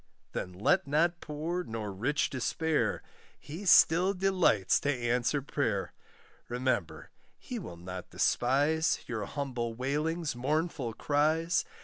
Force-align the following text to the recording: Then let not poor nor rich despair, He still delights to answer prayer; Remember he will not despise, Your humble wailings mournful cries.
Then 0.31 0.53
let 0.53 0.87
not 0.87 1.19
poor 1.21 1.63
nor 1.63 1.91
rich 1.93 2.31
despair, 2.31 3.03
He 3.39 3.67
still 3.67 4.15
delights 4.15 4.79
to 4.79 4.91
answer 4.91 5.43
prayer; 5.43 5.93
Remember 6.49 7.11
he 7.37 7.59
will 7.59 7.77
not 7.77 8.09
despise, 8.09 9.03
Your 9.05 9.25
humble 9.25 9.75
wailings 9.75 10.35
mournful 10.35 10.93
cries. 10.93 11.65